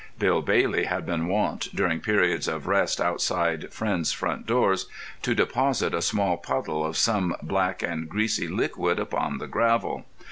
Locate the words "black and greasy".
7.43-8.47